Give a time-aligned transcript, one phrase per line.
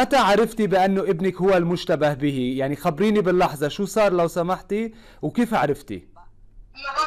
[0.00, 5.54] متى عرفتي بأنه ابنك هو المشتبه به؟ يعني خبريني باللحظة شو صار لو سمحتي؟ وكيف
[5.54, 6.08] عرفتي؟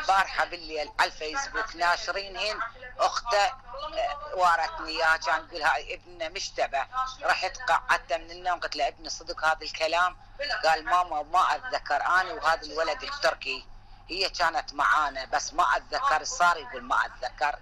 [0.01, 2.59] البارحة بالليل على الفيسبوك ناشرين هن
[2.99, 6.79] أخته آه، وارتني اياه كان تقول هاي ابننا مشتبه.
[7.23, 10.15] رحت قعدت من النوم قلت له ابني صدق هذا الكلام؟
[10.64, 13.65] قال ماما ما أتذكر أنا وهذا الولد التركي.
[14.10, 17.55] هي كانت معانا بس ما أتذكر صار يقول ما أتذكر.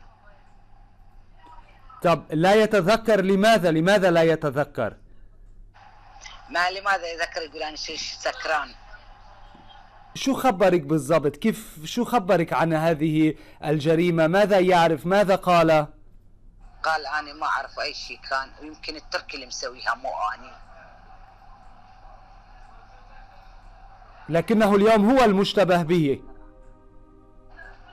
[2.04, 5.01] طب لا يتذكر لماذا؟ لماذا لا يتذكر؟
[6.52, 8.70] ما لماذا يذكر يقول أنا سكران.
[10.16, 15.88] شو خبرك بالضبط؟ كيف شو خبرك عن هذه الجريمة؟ ماذا يعرف؟ ماذا قال؟
[16.84, 20.52] قال أنا ما أعرف أي شيء كان ويمكن التركي اللي مسويها مو أني.
[24.30, 26.22] لكنه اليوم هو المشتبه به.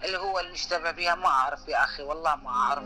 [0.05, 2.85] اللي هو المشتبه بها ما أعرف يا أخي والله ما أعرف.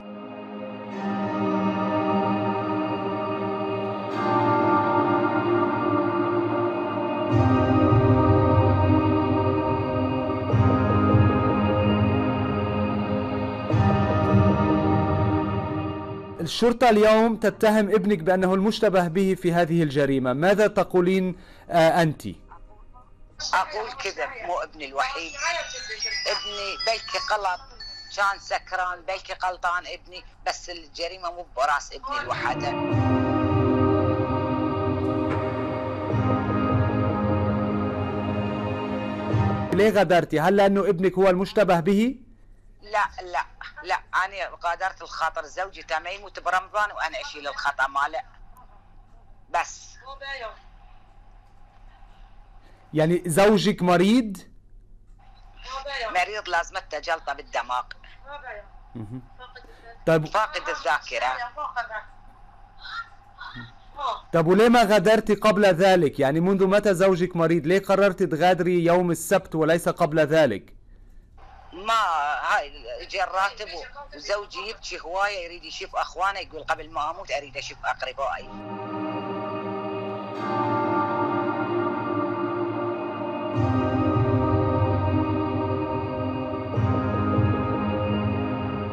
[16.42, 20.32] الشرطة اليوم تتهم ابنك بأنه المشتبه به في هذه الجريمة.
[20.32, 21.36] ماذا تقولين
[21.70, 22.26] آه أنت؟
[23.54, 25.32] أقول كذا مو ابني الوحيد.
[26.26, 27.60] ابني بلكي غلط
[28.16, 32.72] كان سكران بلكي غلطان ابني بس الجريمة مو براس ابني الوحدة.
[39.74, 42.16] ليه غدرتي هل لأنه ابنك هو المشتبه به؟
[42.82, 43.44] لا لا
[43.82, 48.22] لا أنا غادرت الخاطر زوجي ما يموت برمضان وأنا أشيل الخطأ ماله.
[49.50, 49.98] بس.
[52.94, 54.38] يعني زوجك مريض؟
[56.14, 57.82] مريض لازمته جلطه بالدماغ.
[60.06, 60.26] طيب.
[60.26, 61.52] فاقد الذاكرة.
[64.32, 69.10] طب وليه ما غادرتي قبل ذلك؟ يعني منذ متى زوجك مريض؟ ليه قررتي تغادري يوم
[69.10, 70.81] السبت وليس قبل ذلك؟
[71.72, 71.94] ما
[72.40, 72.72] هاي
[73.10, 73.68] جاء الراتب
[74.14, 78.48] وزوجي يبكي هواية يريد يشوف أخوانه يقول قبل ما أموت أريد أشوف أقربائي.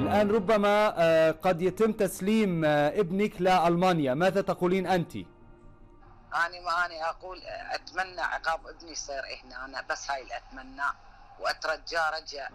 [0.02, 4.14] الآن ربما آه، قد يتم تسليم آه، ابنك لألمانيا.
[4.14, 7.42] ماذا تقولين أنت؟ أنا ما أنا أقول
[7.72, 9.66] أتمنى عقاب ابني يصير هنا.
[9.66, 10.94] أنا بس هاي اللي اتمناه
[11.40, 12.52] واترجاه رجاء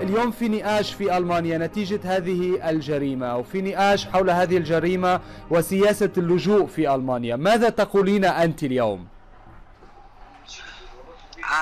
[0.00, 6.66] اليوم في نقاش في ألمانيا نتيجة هذه الجريمة وفي نقاش حول هذه الجريمة وسياسة اللجوء
[6.66, 9.08] في ألمانيا ماذا تقولين أنت اليوم؟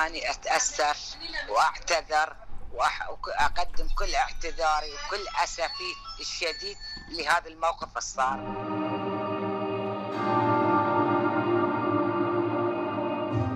[0.05, 1.15] اني أتأسف
[1.49, 2.35] وأعتذر
[2.73, 6.77] وأقدم كل اعتذاري وكل أسفي الشديد
[7.09, 8.37] لهذا الموقف الصار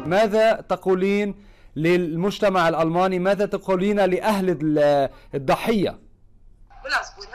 [0.05, 1.45] ماذا تقولين
[1.75, 5.99] للمجتمع الألماني؟ ماذا تقولين لأهل ال- الضحية؟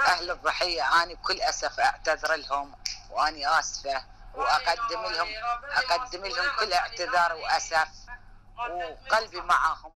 [0.09, 2.73] أهل الضحية اني بكل أسف أعتذر لهم
[3.11, 4.03] واني آسفة
[4.35, 5.29] وأقدم لهم
[5.77, 7.89] أقدم لهم كل اعتذار وأسف
[8.59, 9.93] وقلبي معهم.